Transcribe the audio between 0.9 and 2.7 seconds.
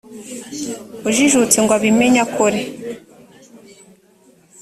ujijutse ngo abimenye akore